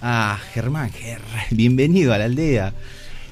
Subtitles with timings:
[0.00, 0.90] Ah, Germán,
[1.50, 2.72] bienvenido a la aldea.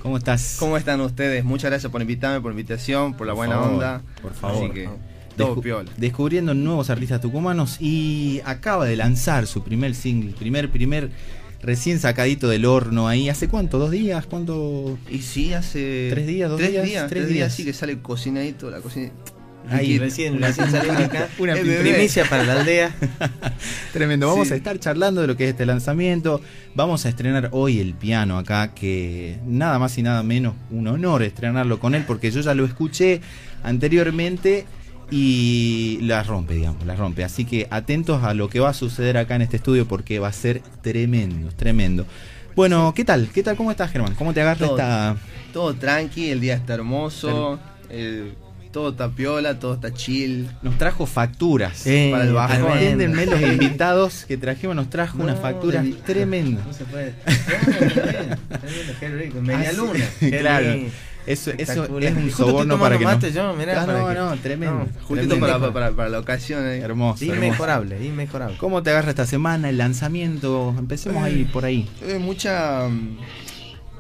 [0.03, 0.57] ¿Cómo estás?
[0.59, 1.45] ¿Cómo están ustedes?
[1.45, 4.03] Muchas gracias por invitarme, por la invitación, por la buena onda.
[4.21, 4.65] Por favor.
[4.65, 4.89] Así que
[5.37, 5.91] todo piola.
[5.97, 11.11] Descubriendo nuevos artistas tucumanos y acaba de lanzar su primer single, primer, primer
[11.63, 13.29] recién sacadito del horno ahí.
[13.29, 13.79] ¿Hace cuánto?
[13.79, 14.27] ¿Dos días?
[14.27, 14.99] ¿Cuánto?
[15.09, 16.09] Y sí, hace.
[16.11, 16.51] ¿Tres días?
[16.51, 17.09] ¿Dos tres días?
[17.09, 19.13] Tres, días, sí que sale cocinadito, la cocina.
[19.71, 21.29] Ahí, recién, recién salimos acá.
[21.39, 22.95] Una primicia para la aldea.
[23.93, 24.29] Tremendo.
[24.29, 26.41] Vamos a estar charlando de lo que es este lanzamiento.
[26.75, 31.23] Vamos a estrenar hoy el piano acá, que nada más y nada menos un honor
[31.23, 33.21] estrenarlo con él, porque yo ya lo escuché
[33.63, 34.67] anteriormente
[35.11, 37.25] y la rompe, digamos, la rompe.
[37.25, 40.29] Así que atentos a lo que va a suceder acá en este estudio porque va
[40.29, 42.07] a ser tremendo, tremendo.
[42.55, 43.29] Bueno, ¿qué tal?
[43.33, 43.57] ¿Qué tal?
[43.57, 44.15] ¿Cómo estás, Germán?
[44.15, 45.17] ¿Cómo te agarra esta...?
[45.53, 47.59] Todo tranqui, el día está hermoso,
[48.77, 50.51] todo está piola, todo está chill.
[50.61, 52.73] Nos trajo facturas para el bajón.
[52.73, 56.63] Entiéndenme los invitados que trajimos, nos trajo una factura tremenda.
[56.63, 57.15] No se puede.
[59.41, 60.05] Media luna.
[60.19, 60.75] Claro.
[61.27, 63.19] Eso, eso es un soborno para que no...
[63.19, 64.87] Yo, mirá, no, para no, tremendo.
[65.05, 66.67] Justito Para, para, para, la ocasión.
[66.67, 66.81] Eh.
[66.81, 67.25] Hermoso.
[67.25, 68.11] Inmejorable, hermoso.
[68.13, 68.59] inmejorable.
[68.59, 70.75] ¿Cómo te agarra esta semana el lanzamiento?
[70.79, 71.89] Empecemos ahí, por ahí.
[72.03, 72.91] Eh, mucha,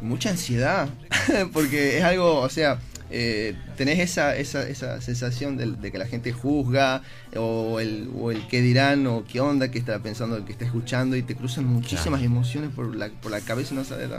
[0.02, 0.90] mucha ansiedad,
[1.54, 2.78] porque es algo, o sea,
[3.10, 7.02] eh, tenés esa, esa, esa sensación de, de, que la gente juzga
[7.36, 10.64] o el, o el qué dirán o qué onda que está pensando el que está
[10.64, 14.10] escuchando y te cruzan muchísimas emociones por la, por la cabeza no sabes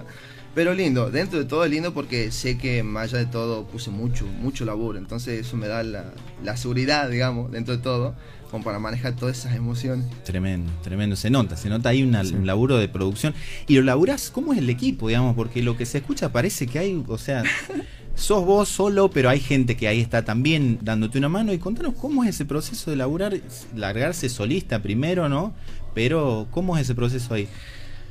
[0.57, 3.91] pero lindo, dentro de todo es lindo porque sé que más allá de todo puse
[3.91, 4.97] mucho, mucho laburo.
[4.97, 8.15] Entonces eso me da la, seguridad, digamos, dentro de todo,
[8.49, 10.07] como para manejar todas esas emociones.
[10.23, 11.15] Tremendo, tremendo.
[11.15, 13.35] Se nota, se nota ahí un laburo de producción.
[13.67, 15.35] Y lo laburás, ¿cómo es el equipo, digamos?
[15.35, 17.43] Porque lo que se escucha parece que hay, o sea,
[18.17, 21.53] sos vos solo, pero hay gente que ahí está también dándote una mano.
[21.53, 23.39] Y contanos cómo es ese proceso de laburar,
[23.75, 25.53] largarse solista primero, ¿no?
[25.93, 27.47] Pero, ¿cómo es ese proceso ahí?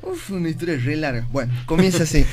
[0.02, 1.26] Uf, una historia re larga.
[1.32, 2.24] Bueno, comienza así.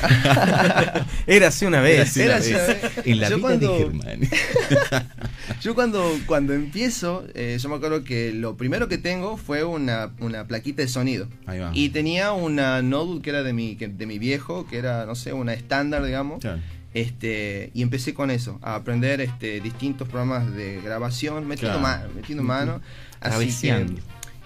[1.28, 2.16] Era así una vez.
[2.18, 2.78] Era así una vez.
[3.06, 4.20] En la yo vida cuando, de Germán.
[5.62, 10.12] yo cuando, cuando empiezo, eh, yo me acuerdo que lo primero que tengo fue una,
[10.20, 11.28] una plaquita de sonido.
[11.47, 11.72] Ahí va.
[11.74, 15.34] Y tenía una notebook que era de mi, de mi viejo, que era, no sé,
[15.34, 16.42] una estándar, digamos.
[16.42, 16.62] Claro.
[16.94, 22.44] Este, y empecé con eso, a aprender este, distintos programas de grabación, metiendo, mano, metiendo
[22.44, 22.81] mano.
[23.20, 23.86] Así que,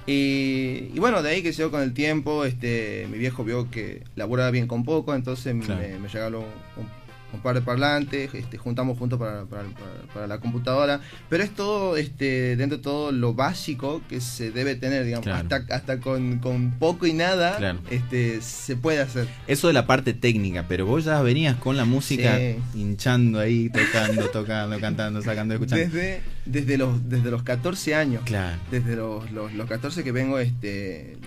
[0.09, 4.03] y, bueno, de ahí que se dio con el tiempo, este, mi viejo vio que
[4.15, 6.45] laburaba bien con poco, entonces me, me, regaló
[6.77, 6.96] un,
[7.33, 12.55] un par de parlantes, este, juntamos juntos para, para, la computadora, pero es todo, este,
[12.55, 16.39] dentro de todo lo básico que se debe tener, digamos, hasta, hasta con,
[16.79, 19.27] poco y nada este, se puede hacer.
[19.47, 22.39] Eso de la parte técnica, pero vos ya venías con la música
[22.73, 25.85] hinchando ahí, tocando, tocando, cantando, sacando, escuchando.
[25.85, 28.57] Desde, desde, los, desde los 14 años, claro.
[28.71, 31.17] desde los, los, los 14 que vengo este,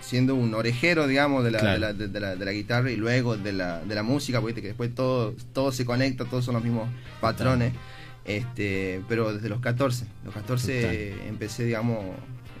[0.00, 3.36] siendo un orejero, digamos, de la, de, la, de, la, de la, guitarra y luego
[3.36, 6.64] de la, de la música, porque que después todo, todo se conecta, todos son los
[6.64, 6.88] mismos
[7.20, 7.72] patrones.
[8.24, 12.04] Este, pero desde los 14, los 14 empecé, digamos,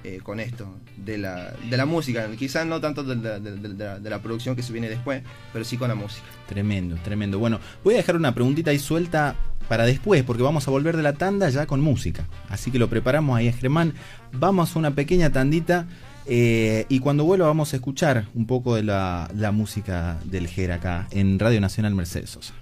[0.04, 0.66] eh, con esto,
[0.96, 4.72] de la, de la música, quizás no tanto de la, de, la, producción que se
[4.72, 5.22] viene después,
[5.52, 6.24] pero sí con la música.
[6.46, 7.38] Tremendo, tremendo.
[7.38, 9.34] Bueno, voy a dejar una preguntita ahí suelta
[9.68, 12.26] para después, porque vamos a volver de la tanda ya con música.
[12.48, 13.92] Así que lo preparamos ahí, Germán.
[14.32, 15.86] Vamos a una pequeña tandita.
[16.30, 21.08] Eh, y cuando vuelva vamos a escuchar un poco de la, música del GER acá
[21.10, 22.52] en Radio Nacional Mercedes Sosa.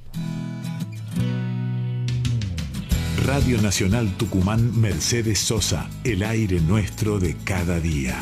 [3.26, 8.16] Radio Nacional Tucumán Mercedes Sosa, el aire nuestro de cada día.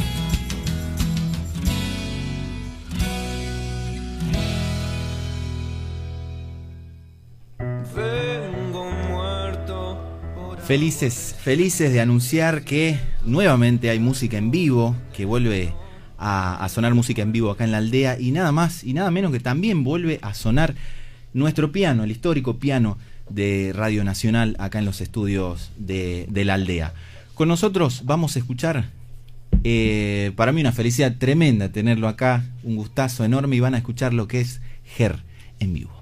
[10.66, 15.75] Felices, felices de anunciar que nuevamente hay música en vivo, que vuelve
[16.19, 19.30] a, sonar música en vivo acá en la aldea y nada más y nada menos
[19.30, 20.75] que también vuelve a sonar
[21.34, 22.97] nuestro piano, el histórico piano
[23.28, 26.94] de Radio Nacional acá en los estudios de, la aldea.
[27.34, 28.86] Con nosotros vamos a escuchar,
[29.64, 34.14] eh, para mí una felicidad tremenda tenerlo acá, un gustazo enorme y van a escuchar
[34.14, 34.62] lo que es
[34.96, 35.19] Ger
[35.60, 35.93] en vivo.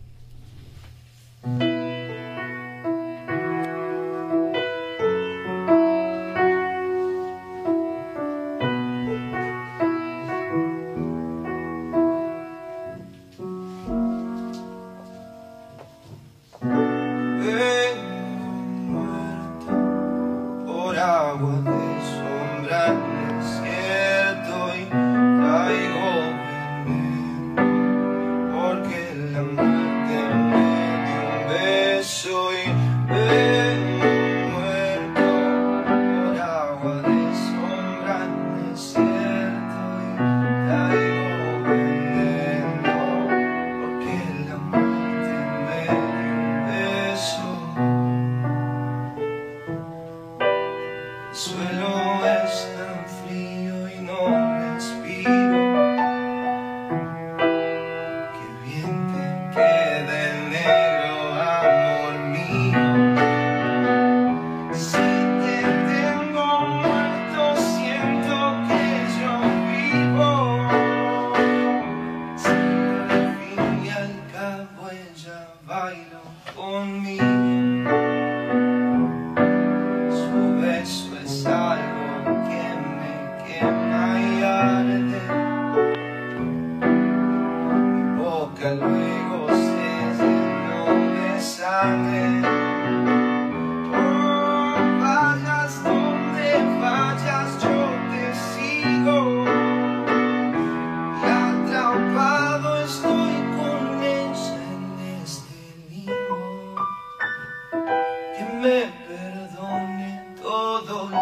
[110.82, 111.21] todo.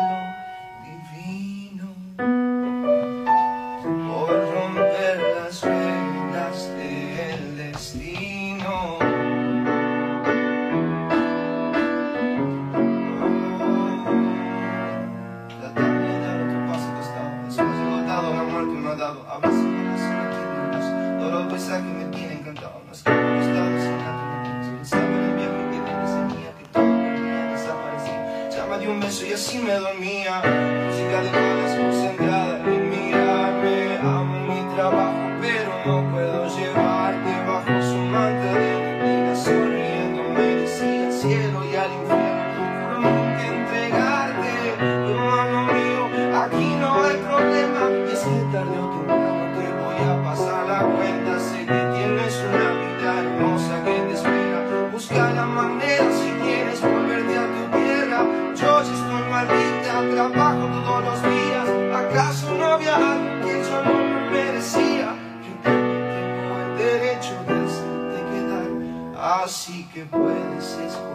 [69.92, 71.09] que puedes esperar.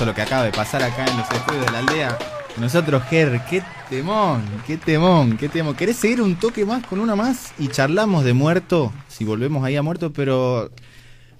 [0.00, 2.18] Lo que acaba de pasar acá en los estudios de la aldea.
[2.56, 5.74] Nosotros, Ger, qué temón, qué temón, qué temón.
[5.74, 7.52] ¿Querés seguir un toque más con una más?
[7.58, 10.70] Y charlamos de muerto, si volvemos ahí a muerto, pero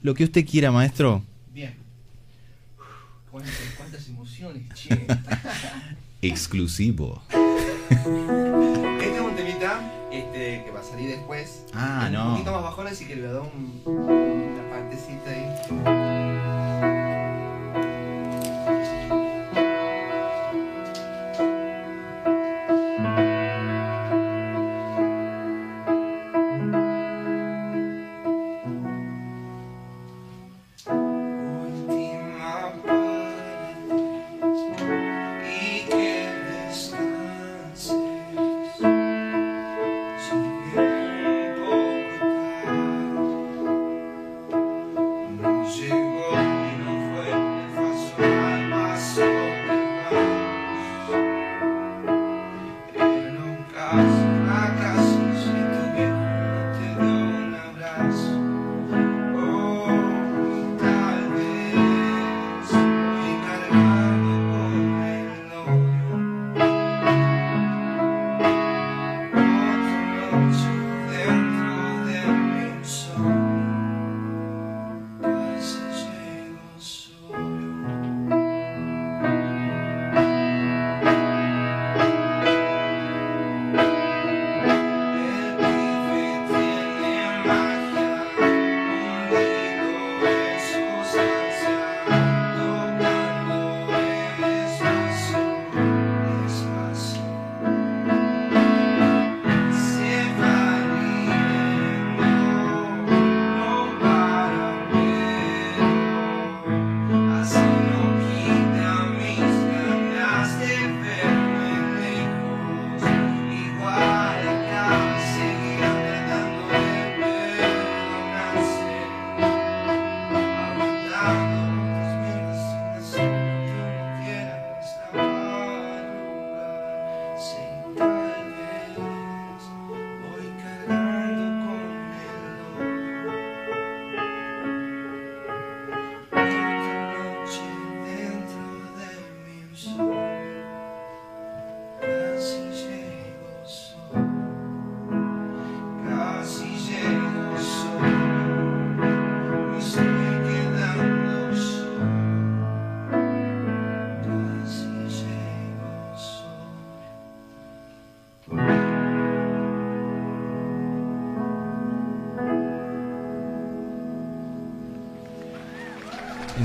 [0.03, 1.23] lo que usted quiera, maestro.
[1.53, 1.75] Bien.
[3.31, 5.07] Cuántas, emociones, che.
[6.23, 7.23] Exclusivo.
[7.31, 11.65] Este es un temita este, que va a salir después.
[11.73, 12.27] Ah, no.
[12.27, 16.02] Un poquito más bajón, así que le voy a dar una partecita ahí.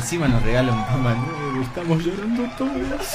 [0.08, 3.08] Encima nos regala un tema nuevo, estamos llorando todos.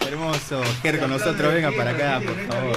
[0.08, 2.76] Hermoso, Ger con nosotros, venga para acá, por favor.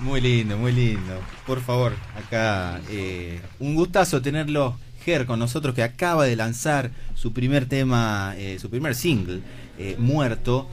[0.00, 1.22] Muy lindo, muy lindo.
[1.46, 7.32] Por favor, acá eh, un gustazo tenerlo, Ger, con nosotros, que acaba de lanzar su
[7.32, 9.40] primer tema, eh, su primer single,
[9.78, 10.68] eh, Muerto.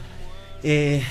[0.61, 1.03] Eh,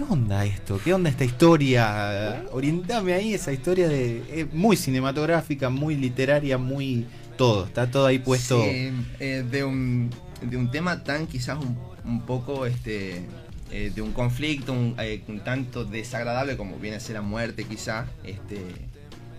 [0.00, 0.80] ¿Qué onda esto?
[0.82, 2.44] ¿Qué onda esta historia?
[2.52, 7.06] Orientame ahí, esa historia de eh, muy cinematográfica, muy literaria, muy
[7.40, 7.64] todo.
[7.66, 8.62] Está todo ahí puesto.
[8.62, 10.10] Sí, eh, de, un,
[10.42, 13.24] de un tema tan quizás un, un poco este
[13.72, 17.64] eh, de un conflicto un, eh, un tanto desagradable como viene a ser la muerte
[17.64, 18.58] quizás este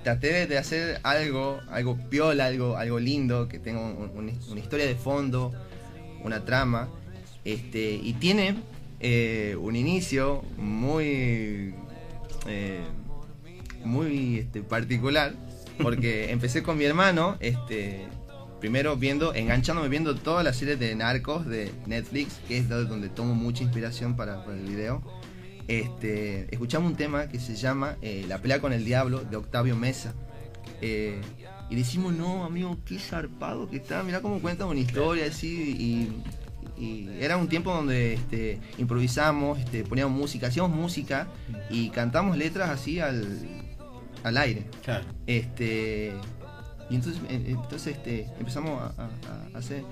[0.03, 4.85] traté de- hacer algo algo piola algo algo lindo que tenga un- un- una historia
[4.87, 5.51] de fondo
[6.23, 6.87] una trama
[7.45, 8.55] este y tiene
[9.59, 11.73] un inicio muy
[13.83, 15.33] muy este, particular
[15.83, 18.07] porque empecé con mi hermano este
[18.59, 23.09] primero viendo enganchándome viendo todas las series de narcos de Netflix que es do- donde
[23.09, 25.01] tomo mucha inspiración para, el video.
[25.67, 29.75] Este escuchamos un tema que se llama eh, La pelea con el diablo de Octavio
[29.75, 30.13] Mesa.
[30.81, 31.21] Eh,
[31.69, 36.11] y decimos no amigo qué zarpado que está mira cómo cuenta una historia así
[36.77, 41.27] y, y era un tiempo donde este, improvisamos este, poníamos música hacíamos música
[41.69, 43.25] y cantamos letras así al,
[44.23, 45.05] al aire Claro.
[45.27, 46.13] este
[46.89, 49.83] y entonces eh, entonces este empezamos a, a- a hacer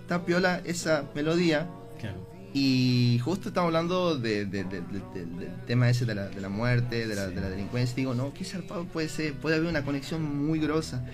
[0.00, 1.66] está piola esa melodía
[2.00, 2.26] claro.
[2.54, 6.40] y justo estamos hablando de- de- de- de- de- del tema ese de la, de
[6.40, 7.94] la muerte, de la, de la delincuencia.
[7.96, 11.04] Digo, no, qué zarpado puede ser, puede haber una conexión muy grosa.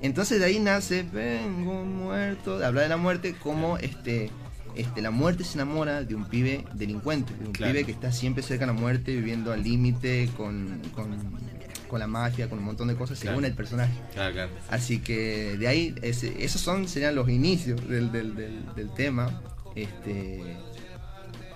[0.00, 4.30] Entonces de ahí nace, vengo muerto, de hablar de la muerte como este,
[4.76, 7.72] este, la muerte se enamora de un pibe delincuente, de un Claro.
[7.72, 11.10] pibe que está siempre cerca de la muerte, viviendo al límite, con, con,
[11.88, 13.92] con la mafia, con un montón de cosas, según el personaje.
[14.14, 14.48] Claro.
[14.70, 19.42] Así que de ahí, ese- esos son, serían los inicios del, del- del- del tema.
[19.74, 20.56] Este,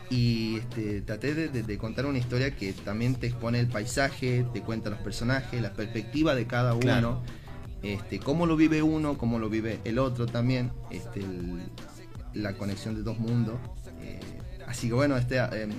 [0.09, 4.47] y este, traté de, de- de contar una historia que también te expone el paisaje,
[4.53, 7.23] te cuenta los personajes, la perspectiva de cada uno,
[7.83, 11.63] este, cómo lo vive uno, cómo lo vive el otro también, este, el-
[12.37, 13.55] la conexión de dos mundos.
[14.03, 14.21] Eh,
[14.67, 15.71] así que bueno, este, em,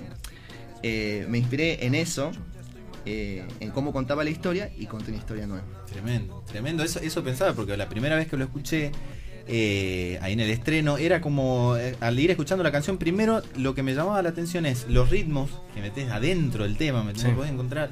[0.82, 2.30] eh, me inspiré en eso,
[3.06, 5.64] eh, en cómo contaba la historia y conté una historia nueva.
[5.90, 6.82] Tremendo, tremendo.
[6.82, 8.92] Eso, eso pensaba, porque la primera vez que lo escuché
[9.50, 13.74] eh, ahí en el estreno, era como, eh, al ir escuchando la canción, primero lo
[13.74, 17.28] que me llamaba la atención es los ritmos que metes adentro del tema, me Sí.
[17.28, 17.88] podés encontrar.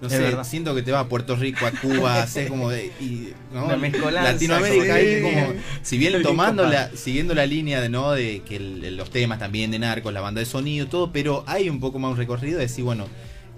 [0.00, 0.44] No Es sé, verdad.
[0.44, 2.86] siento que te vas a Puerto Rico, a Cuba, haces como de.
[3.00, 3.68] Y, ¿no?
[4.10, 5.60] Latinoamérica ahí como- como.
[5.82, 9.70] Si bien tomando la, siguiendo la línea de no de que el- los temas también
[9.70, 12.64] de narcos, la banda de sonido, todo, pero hay un poco más un recorrido de
[12.64, 13.06] decir, bueno,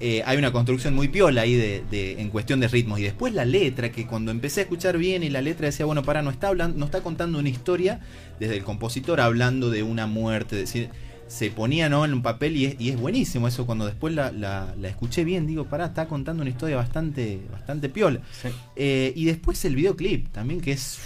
[0.00, 2.98] eh, hay una construcción muy piola ahí de, de- en cuestión de ritmos.
[2.98, 6.02] Y después la letra, que cuando empecé a escuchar bien y la letra decía, bueno,
[6.02, 8.00] para, no está hablando, no está contando una historia
[8.40, 10.88] desde el compositor hablando de una muerte, decir,
[11.32, 12.04] se ponía ¿no?
[12.04, 13.64] en un papel y es, y es buenísimo eso.
[13.64, 17.88] Cuando después la, la- la escuché bien, digo, pará, está contando una historia bastante, bastante
[17.88, 18.20] piola.
[18.40, 18.48] Sí.
[18.76, 20.98] Eh, y después el videoclip también, que es,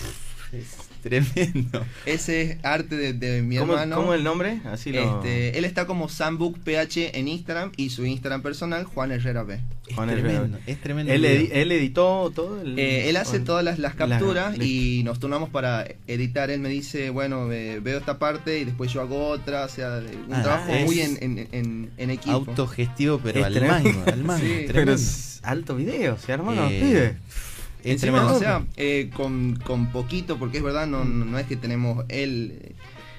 [0.53, 0.67] es
[1.09, 1.85] tremendo.
[2.07, 3.97] Ese es arte de, de mi ¿Cómo, hermano.
[3.97, 4.61] cómo el nombre?
[4.65, 5.17] Así lo...
[5.19, 9.61] Este, él está como Sambook PH en Instagram y su Instagram personal, Juan Herrera B.
[9.89, 10.59] Es Juan tremendo, Herrera.
[10.67, 11.13] es tremendo.
[11.13, 12.61] él, edi- editó todo.
[12.61, 16.51] el- Eh, él hace todas las, las la- capturas y nos turnamos para editar.
[16.51, 19.65] Él me dice, bueno, eh, veo esta parte y después yo hago otra.
[19.65, 22.33] O sea, un Ah, trabajo es muy en, en, en- en equipo.
[22.35, 23.91] Autogestivo, pero Es al tremendo.
[23.93, 24.41] mango, al mango.
[24.45, 24.73] Sí, tremendo.
[24.75, 26.67] Pero es alto video, ¿sí, hermano?
[26.69, 27.17] Eh, Pibe.
[27.87, 28.37] Es Encima, tremendo.
[28.37, 32.75] o sea, eh, con, con poquito, porque es verdad, no, no, es que tenemos el,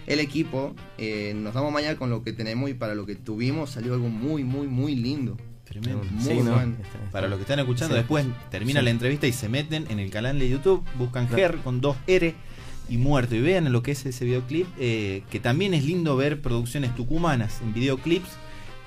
[0.07, 3.69] el equipo, eh, nos damos mañana con lo que tenemos y para lo que tuvimos
[3.71, 5.37] salió algo muy, muy, muy lindo.
[5.63, 6.03] Tremendo.
[6.11, 6.73] Muy Sí, no, bueno.
[6.81, 7.99] está- está- Para los que están escuchando, Sí.
[7.99, 8.83] después termina Sí.
[8.85, 11.53] la entrevista y se meten en el canal de YouTube, buscan Claro.
[11.55, 12.35] Ger con dos R
[12.89, 16.41] y muerto y vean lo que es ese videoclip, eh, que también es lindo ver
[16.41, 18.29] producciones tucumanas en videoclips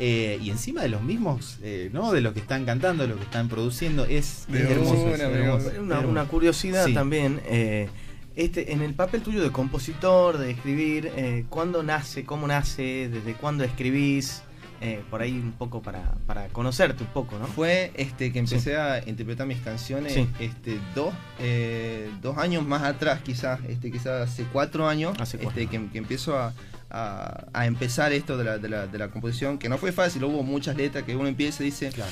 [0.02, 2.10] eh, y encima de los mismos, eh, ¿no?
[2.10, 4.94] De los que están cantando, de los que están produciendo, es, hermoso.
[4.94, 5.80] una, es de hermoso, una.
[5.82, 6.08] Una, hermoso.
[6.08, 6.94] una curiosidad Sí.
[6.94, 7.40] también.
[7.46, 7.88] eh,
[8.36, 12.24] este, en el papel tuyo de compositor, de escribir, eh, ¿cuándo nace?
[12.24, 13.10] ¿Cómo nace?
[13.12, 14.42] ¿Desde cuándo escribís?
[14.82, 17.46] Eh, por ahí un poco para, para conocerte un poco, ¿no?
[17.46, 20.26] Fue este que empecé a interpretar mis canciones Sí.
[20.38, 25.60] este dos, eh, dos años más atrás quizás, este quizás hace cuatro años Hace cuatro.
[25.60, 26.54] este, que, que empiezo a,
[26.90, 30.24] a- a empezar esto de la, de, la, de la composición, que no fue fácil,
[30.24, 32.10] hubo muchas letras que uno empieza y dice, Claro.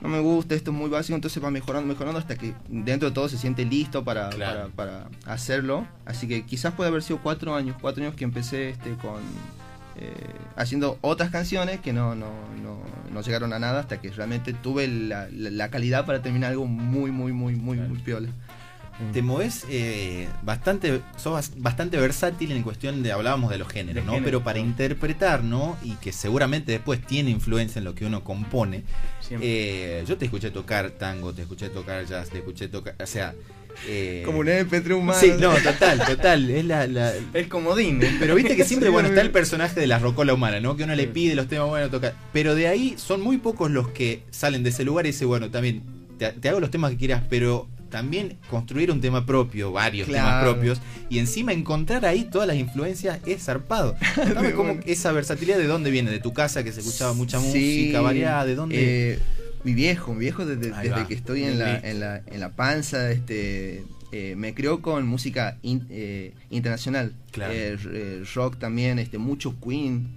[0.00, 3.14] no me gusta, esto es muy básico, entonces va mejorando, mejorando hasta que dentro de
[3.14, 4.70] todo se siente listo para, Claro.
[4.74, 5.86] para, para hacerlo.
[6.06, 9.20] Así que quizás puede haber sido cuatro años, cuatro años que empecé este con
[9.96, 10.12] eh,
[10.56, 12.26] haciendo otras canciones que no, no,
[12.62, 12.80] no,
[13.12, 16.66] no llegaron a nada hasta que realmente tuve la, la- la calidad para terminar algo
[16.66, 18.28] muy, muy, muy, muy, muy piola.
[19.12, 24.14] Te moves eh, bastante, sos bastante versátil en cuestión de, hablábamos de los géneros, ¿no?
[24.22, 25.76] Pero para interpretar, ¿no?
[25.82, 28.84] Y que seguramente después tiene influencia en lo que uno compone.
[29.30, 33.34] Eh, yo te escuché tocar tango, te escuché tocar jazz, te escuché tocar, o sea...
[33.88, 35.18] Eh, como un MP3 humano.
[35.18, 36.48] Sí, no, total, total.
[36.48, 37.12] Es la, la...
[37.32, 38.00] El comodín.
[38.20, 40.76] Pero viste que siempre, bueno, está el personaje de la rocola humana, ¿no?
[40.76, 42.14] Que uno le pide los temas, bueno, tocar.
[42.32, 45.50] Pero de ahí son muy pocos los que salen de ese lugar y dicen, bueno,
[45.50, 45.82] también
[46.18, 50.80] te hago los temas que quieras, pero también construir un tema propio, varios temas propios,
[51.08, 53.94] y encima encontrar ahí todas las influencias es zarpado.
[54.56, 58.46] cómo esa versatilidad de dónde viene, de tu casa que se escuchaba mucha música variada,
[58.46, 59.12] de dónde.
[59.12, 59.18] Eh,
[59.62, 60.72] mi viejo, mi viejo desde,
[61.06, 63.84] que estoy en la, en la, en la panza, este,
[64.16, 67.12] eh, me crió con música eh, internacional.
[68.32, 70.08] rock también, este, mucho Queen,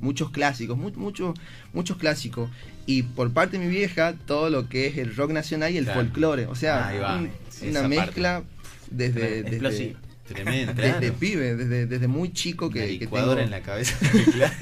[0.00, 1.34] muchos clásicos, muchos
[1.72, 2.50] muchos clásicos
[2.86, 5.86] y por parte de mi vieja todo lo que es el rock nacional y el
[5.86, 6.46] folclore.
[6.46, 7.22] O sea,
[7.62, 8.42] una mezcla
[8.90, 9.94] desde, desde,
[10.26, 13.38] Tremendo, Desde pibe, desde, desde muy chico que, que tengo...
[13.38, 13.96] en la cabeza.
[14.32, 14.54] claro.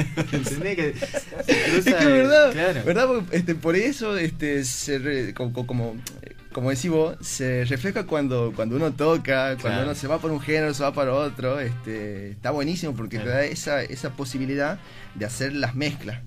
[0.61, 0.89] que,
[1.47, 5.97] es que verdad, verdad este, por eso este, se como, como,
[6.59, 10.41] como decís vos, se refleja cuando, cuando uno toca, cuando uno se va por un
[10.41, 11.61] género, se va para otro.
[11.61, 14.81] Este, está buenísimo porque te da esa, esa posibilidad
[15.15, 16.21] de hacer las mezclas.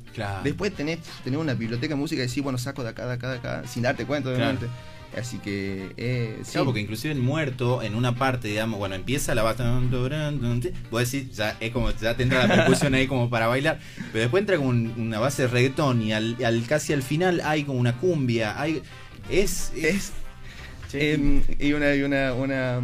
[0.46, 3.30] Después tenés, tener una biblioteca de música y decir, bueno, saco de acá, de acá,
[3.30, 4.68] de acá, sin darte cuenta, obviamente.
[5.18, 6.58] Así que, eh, sí.
[6.64, 9.64] porque inclusive el muerto, en una parte, digamos, bueno, empieza la base,
[10.90, 13.82] vos decís, ya es como, ya tendrá la percusión ahí como para bailar,
[14.14, 16.38] pero después entra como una base de reggaetón y al,
[16.70, 18.82] casi al final hay como una cumbia, hay,
[19.30, 20.14] es, es
[20.94, 22.82] em, y una, y una, una,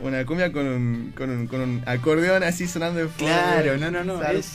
[0.00, 3.32] una cumbia con un, con un, con un acordeón así sonando de fondo.
[3.32, 4.22] Claro, no, no, no.
[4.22, 4.54] Es,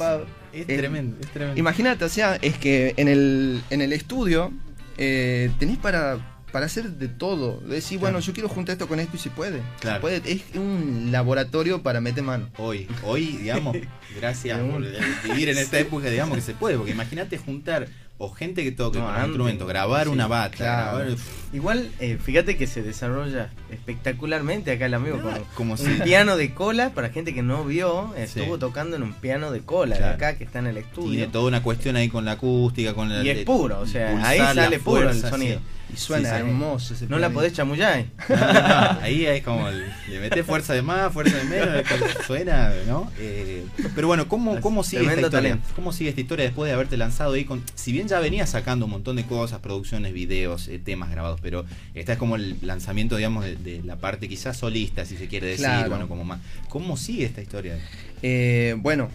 [0.53, 1.59] es, tremendo, es tremendo.
[1.59, 4.51] Imagínate, o sea, es que en el, en el estudio
[4.97, 6.19] eh, tenés para
[6.51, 7.59] para hacer de todo.
[7.59, 9.61] Decir, bueno, yo quiero juntar esto con esto y se puede.
[9.79, 10.01] Claro.
[10.01, 10.21] puede.
[10.25, 12.49] Es un laboratorio para meter mano.
[12.57, 13.75] Hoy, hoy, digamos,
[14.15, 14.83] gracias por
[15.23, 16.77] vivir en esta época, digamos que se puede.
[16.77, 17.87] Porque imagínate juntar
[18.19, 21.05] o gente que toque con un instrumento, grabar una bata.
[21.53, 25.19] Igual, eh, fíjate que se desarrolla espectacularmente acá el amigo.
[25.53, 29.51] Como, un piano de cola, para gente que no vio, estuvo tocando en un piano
[29.51, 31.11] de cola de acá que está en el estudio.
[31.11, 33.23] Tiene toda una cuestión ahí con la acústica, con la.
[33.23, 35.59] Y es puro, o sea, ahí sale puro el sonido.
[35.93, 38.05] Y suena hermoso ese No la podés chamullar.
[39.01, 41.83] ahí es como le metes fuerza de más, fuerza de menos,
[42.25, 43.09] suena, ¿no?
[43.19, 45.59] Eh, pero bueno, ¿cómo, cómo sigue esta historia?
[45.75, 47.63] ¿Cómo sigue esta historia después de haberte lanzado ahí con.
[47.75, 51.65] Si bien ya venía sacando un montón de cosas, producciones, videos, eh, temas grabados, pero
[51.93, 55.67] esta es como el lanzamiento, digamos, de, la parte quizás solista, si se quiere decir,
[55.89, 56.39] bueno, como más.
[56.69, 57.77] ¿Cómo sigue esta historia?
[58.21, 59.09] Eh, bueno,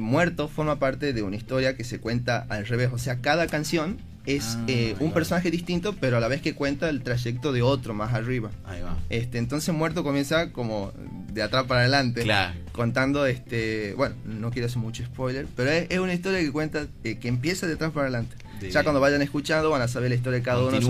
[0.00, 3.98] Muerto forma parte de una historia que se cuenta al revés, o sea, cada canción
[4.26, 7.62] es ah, eh, un personaje distinto, pero a la vez que cuenta el trayecto de
[7.62, 8.50] otro más arriba.
[8.64, 8.96] Ahí va.
[9.08, 10.92] Este, entonces Muerto comienza como
[11.32, 12.26] de atrás para adelante,
[12.72, 17.18] contando, este, bueno, no quiero hacer mucho spoiler, pero es, una historia que cuenta, eh,
[17.18, 18.36] que empieza de atrás para adelante.
[18.68, 20.76] Ya cuando vayan escuchando van a saber la historia de cada uno.
[20.76, 20.86] es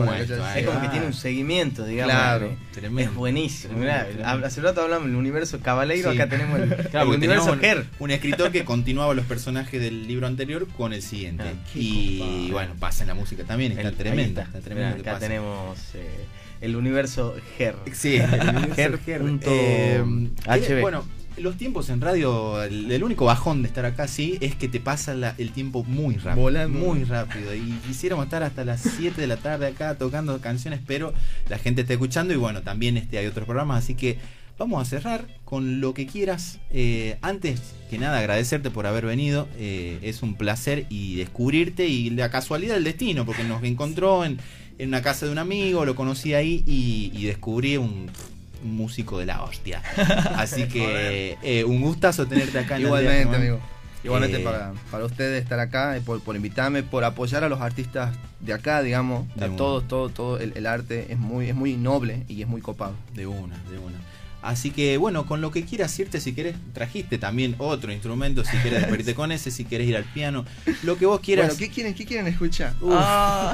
[0.66, 2.12] como que tiene un seguimiento, digamos.
[2.12, 2.56] Claro.
[2.98, 3.84] Es buenísimo.
[4.24, 6.68] hace rato hablamos del universo Cabaleiro, acá tenemos el,
[7.08, 7.60] universo un,
[7.98, 11.44] un, escritor que continuaba los personajes del libro anterior con el siguiente.
[11.44, 14.42] Ah, y bueno, pasa en la música también, está tremenda.
[14.42, 15.78] Está tremenda acá tenemos...
[15.94, 16.26] Eh,
[16.60, 17.74] el universo Ger.
[17.92, 19.22] Sí, el universo Ger.
[19.42, 20.02] Eh,
[20.80, 21.04] bueno,
[21.40, 25.12] los tiempos en radio, el, único bajón de estar acá, sí, es que te pasa
[25.38, 26.68] el tiempo muy rápido.
[26.68, 27.54] Muy rápido.
[27.54, 31.12] Y quisiéramos estar hasta las 7 de la tarde acá tocando canciones, pero
[31.48, 34.18] la gente está escuchando y bueno, también este, hay otros programas, así que
[34.58, 36.58] vamos a cerrar con lo que quieras.
[36.70, 39.48] Eh, antes que nada, agradecerte por haber venido.
[39.58, 44.38] Eh, es un placer y descubrirte y la casualidad del destino, porque nos encontró en,
[44.78, 48.10] una casa de un amigo, lo conocí ahí y descubrí un
[48.62, 49.82] músico de la hostia.
[50.36, 52.76] Así que eh, un gustazo tenerte acá.
[52.76, 53.60] En Igualmente, amigo.
[54.02, 57.60] Igualmente eh, para, para ustedes estar acá, eh, por, por, invitarme, por apoyar a los
[57.60, 59.26] artistas de acá, digamos.
[59.36, 62.62] De todos, todo, todo el, el, arte es muy, es muy noble y es muy
[62.62, 62.94] copado.
[63.14, 63.98] De una, de una.
[64.42, 68.56] Así que bueno, con lo que quieras irte, si querés, trajiste también otro instrumento, si
[68.58, 70.46] quieres despedirte con ese, si quieres ir al piano,
[70.82, 71.48] lo que vos quieras.
[71.48, 72.72] Bueno, ¿qué quieren, qué quieren escuchar?
[72.90, 73.52] Ah.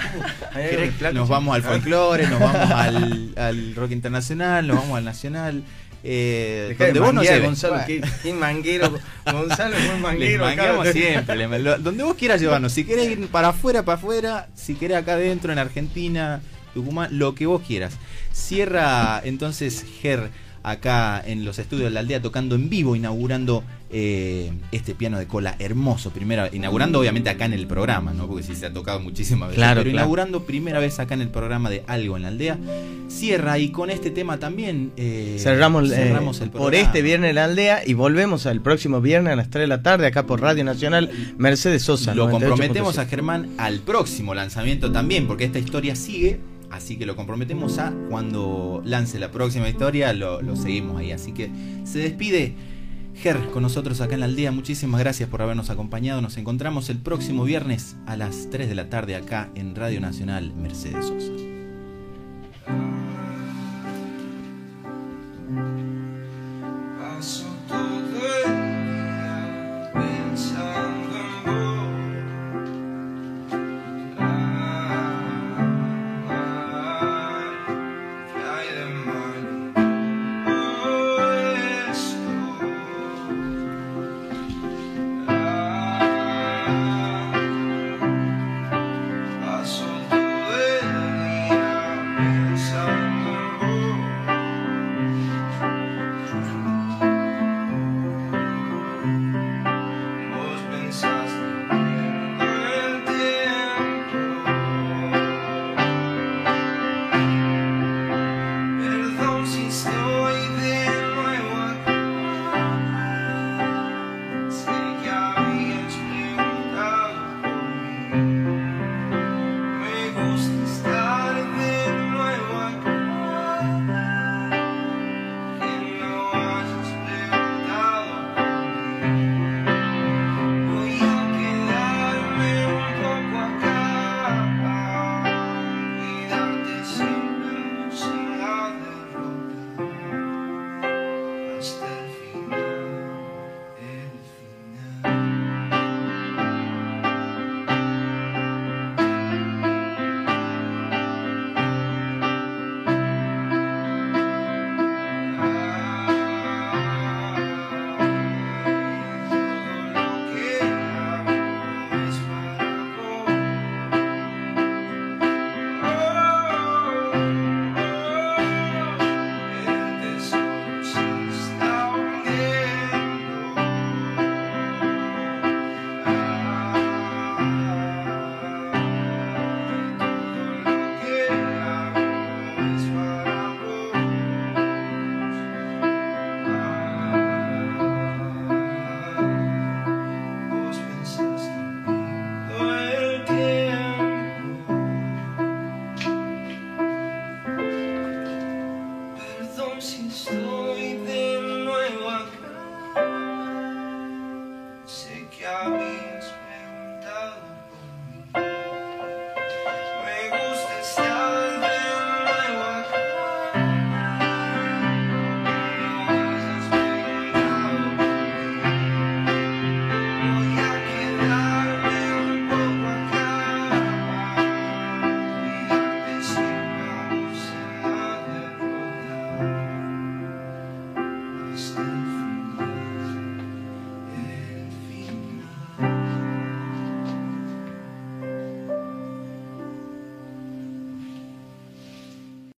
[1.13, 2.71] nos vamos al folclore, nos vamos
[3.37, 5.65] al, rock internacional, nos vamos al nacional.
[6.09, 8.01] Eh, donde vos no sé, Gonzalo, qué,
[8.33, 10.93] manguero, Gonzalo es muy manguero.
[10.93, 15.15] siempre, donde vos quieras llevarnos, si querés ir para afuera, para afuera, si querés acá
[15.15, 16.43] adentro, en Argentina,
[16.75, 17.95] Tucumán, lo que vos quieras.
[18.33, 20.31] Cierra entonces Ger
[20.67, 25.29] acá en los estudios de la aldea tocando en vivo, inaugurando eh, este piano de
[25.29, 26.11] cola hermoso.
[26.11, 28.27] Primera, inaugurando obviamente acá en el programa, ¿no?
[28.27, 29.59] Porque sí se ha tocado muchísimas veces.
[29.59, 29.99] Claro, pero claro.
[29.99, 32.59] inaugurando primera vez acá en el programa de Algo en la aldea.
[33.07, 36.85] Cierra y con este tema también eh, Cerramos, eh, cerramos el por programa.
[36.85, 39.83] este viernes en la aldea y volvemos el próximo viernes a las 3 de la
[39.83, 42.13] tarde acá por Radio Nacional Mercedes Sosa.
[42.13, 42.31] Lo 98.7.
[42.33, 46.41] comprometemos a Germán al próximo lanzamiento también, porque esta historia sigue.
[46.71, 51.13] Así que lo comprometemos a cuando lance la próxima historia, lo, seguimos ahí.
[51.13, 51.51] Así que
[51.85, 52.55] se despide
[53.15, 54.53] Ger con nosotros acá en la aldea.
[54.53, 56.21] Muchísimas gracias por habernos acompañado.
[56.21, 60.53] Nos encontramos el próximo viernes a las 3 de la tarde acá en Radio Nacional
[60.55, 61.56] Mercedes Sosa.